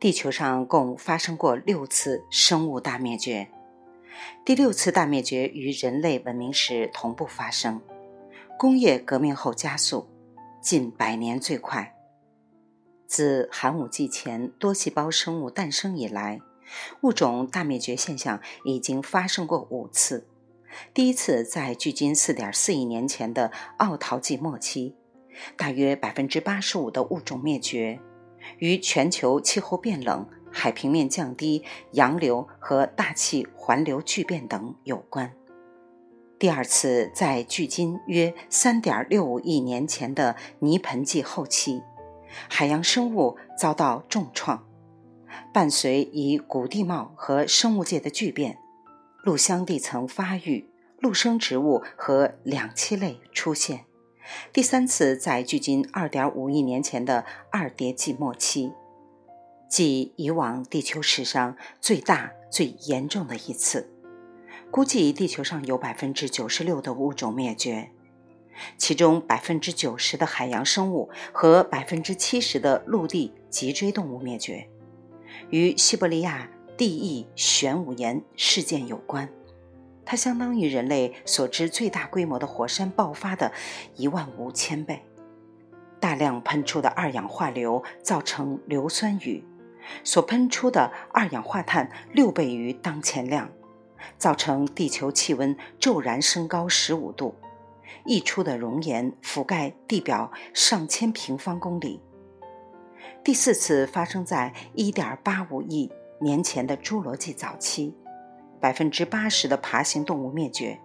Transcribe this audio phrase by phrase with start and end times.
[0.00, 3.50] 地球上共发生过六次生物大灭绝，
[4.46, 7.82] 第六次大灭绝与人类文明时同步发生，
[8.58, 10.08] 工业革命后加速，
[10.62, 11.94] 近百年最快。
[13.06, 16.40] 自寒武纪前多细胞生物诞生以来，
[17.02, 20.26] 物种大灭绝现象已经发生过五次。
[20.94, 24.96] 第一次在距今4.4亿年前的奥陶纪末期，
[25.58, 28.00] 大约百分之八十五的物种灭绝。
[28.58, 35.32] 与全球气候变冷、海平面降低、洋流和大气环流巨变等有关。
[36.38, 41.82] 第二次在距今约3.65亿年前的泥盆纪后期，
[42.48, 44.66] 海洋生物遭到重创，
[45.52, 48.56] 伴随以古地貌和生物界的巨变，
[49.22, 53.84] 陆相地层发育，陆生植物和两栖类出现。
[54.52, 58.72] 第三次在距今2.5亿年前的二叠纪末期，
[59.68, 63.90] 即以往地球史上最大、最严重的一次。
[64.70, 67.90] 估计地球上有96%的物种灭绝，
[68.78, 74.68] 其中90%的海洋生物和70%的陆地脊椎动物灭绝，
[75.50, 79.28] 与西伯利亚地异玄武岩事件有关。
[80.10, 83.52] 它相当于人类所知最大规模的火山爆发的
[83.94, 85.04] 一万五千倍。
[86.00, 89.44] 大量喷出的二氧化硫造成硫酸雨，
[90.02, 93.48] 所喷出的二氧化碳六倍于当前量，
[94.18, 97.36] 造成地球气温骤然升高十五度，
[98.04, 102.00] 溢出的熔岩覆盖地表上千平方公里。
[103.22, 105.88] 第四次发生在一点八五亿
[106.20, 107.94] 年前的侏罗纪早期。
[108.60, 110.78] 百分之八十的爬行动物灭绝。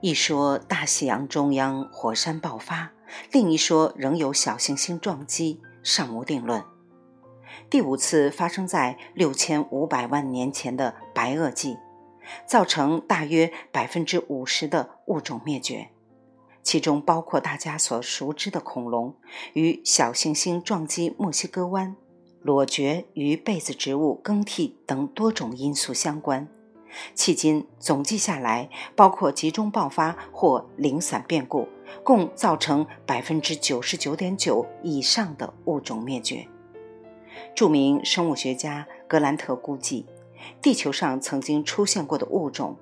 [0.00, 2.92] 一说大西洋中央火山爆发，
[3.30, 6.64] 另一说仍有小行星撞击，尚无定论。
[7.68, 11.76] 第五次发生在六千五百万年前的白垩纪，
[12.46, 15.88] 造成大约百分之五十的物种灭绝，
[16.62, 19.14] 其中包括大家所熟知的恐龙，
[19.52, 21.94] 与小行星撞击墨西哥湾、
[22.40, 26.48] 裸蕨与被子植物更替等多种因素相关。
[27.16, 31.68] 迄今总计下来，包括集中爆发或零散变故，
[32.04, 36.46] 共造成百分之九十九点九以上的物种灭绝。
[37.54, 40.06] 著名生物学家格兰特估计，
[40.60, 42.76] 地球上曾经出现过的物种，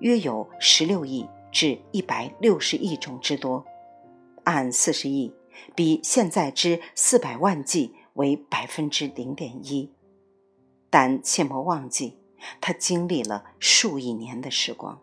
[0.00, 3.64] 约有十六亿至一百六十亿种之多，
[4.44, 5.32] 按四十亿
[5.74, 9.90] 比现在之四百万计为百分之零点一。
[10.90, 12.17] 但切莫忘记。
[12.60, 15.00] 他经历了数亿年的时光。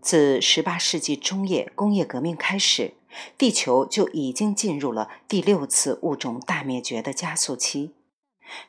[0.00, 2.94] 自18世纪中叶工业革命开始，
[3.36, 7.94] 地球就已经进入了第六次物种大灭绝的加速期。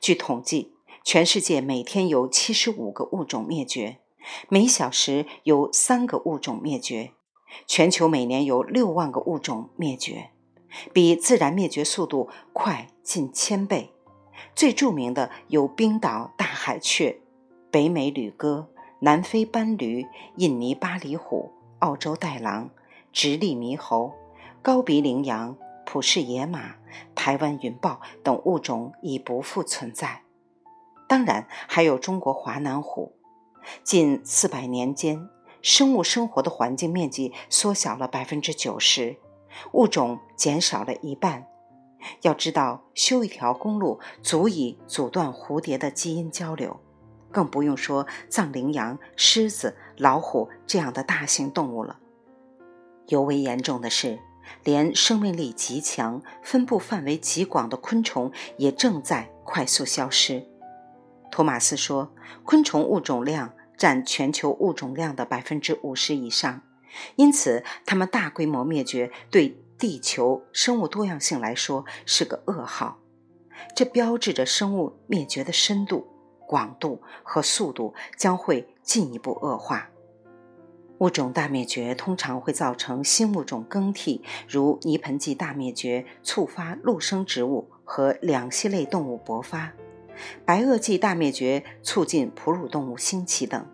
[0.02, 0.74] 据统计，
[1.04, 4.00] 全世界每天有75个物种灭绝，
[4.50, 7.12] 每小时有三个物种灭绝，
[7.68, 10.32] 全球每年有6万个物种灭绝，
[10.92, 13.94] 比自然灭绝速度快近千倍。
[14.56, 17.18] 最著名的有冰岛海雀、
[17.72, 18.68] 北美旅鸽、
[19.00, 20.06] 南非斑驴、
[20.36, 22.70] 印尼巴里虎、澳洲袋狼、
[23.14, 24.12] 直立猕猴、
[24.62, 25.56] 高鼻羚羊、
[25.86, 26.76] 普氏野马、
[27.16, 30.24] 台湾云豹等物种已不复存在。
[31.08, 33.14] 当然，还有中国华南虎。
[33.82, 35.30] 近四百年间，
[35.62, 39.16] 生物生活的环境面积缩小了百分之九十，
[39.72, 41.48] 物种减少了一半。
[42.22, 46.80] 要知道，修一条公路足以阻断蝴蝶的基因交流，
[47.32, 52.00] 更不用说藏羚羊、狮子、老虎这样的大型动物了。
[53.08, 54.20] 尤为严重的是，
[54.64, 60.46] 连生命力极强、分布范围极广的昆虫也正在快速消失。
[61.32, 66.62] 托马斯说，昆虫物种量占全球物种量的百分之五十以上，
[67.16, 69.58] 因此它们大规模灭绝对。
[69.80, 73.00] 地球生物多样性来说是个噩耗，
[73.74, 76.06] 这标志着生物灭绝的深度、
[76.46, 79.90] 广度和速度将会进一步恶化。
[80.98, 89.72] 物种大灭绝通常会造成新物种更替，如泥盆纪大灭绝触发陆生植物和两栖类动物勃发，
[90.44, 93.66] 白垩纪大灭绝促进哺乳动物兴起等，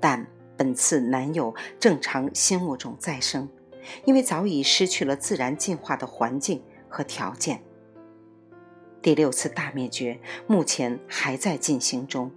[0.00, 0.26] 但
[0.56, 3.46] 本次难有正常新物种再生。
[4.04, 7.62] 因为早已失去了自然进化的环境和条件。
[9.02, 12.30] 第六次大灭绝目前还在进行中，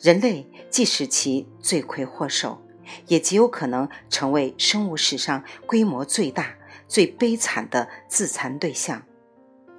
[0.00, 2.62] 人类既是其罪魁祸首，
[3.06, 6.56] 也极有可能成为生物史上规模最大、
[6.88, 9.02] 最悲惨的自残对象。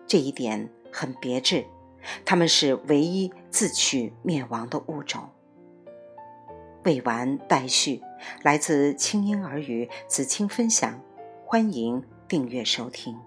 [0.06, 1.66] 这一点很别致，
[2.24, 5.30] 它们是唯一自取灭亡的物种。
[6.84, 8.02] 未完待续，
[8.44, 11.00] 来自清音耳语子青分享，
[11.46, 13.18] 欢迎订阅收听。